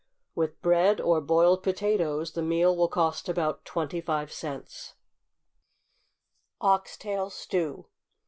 [0.33, 4.95] With bread, or boiled potatoes, the meal will cost about twenty five cents.
[6.59, 7.85] =Oxtail Stew.